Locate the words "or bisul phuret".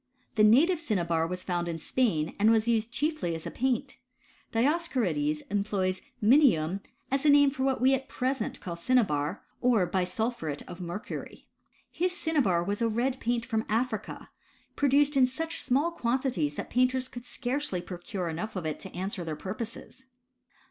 9.61-10.63